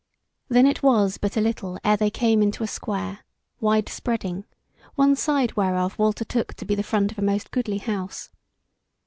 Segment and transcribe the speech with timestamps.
[0.49, 3.19] Then it was but a little ere they came into a square,
[3.59, 4.45] wide spreading,
[4.95, 8.31] one side whereof Walter took to be the front of a most goodly house.